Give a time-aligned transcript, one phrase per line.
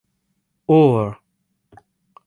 [0.77, 1.13] Orr.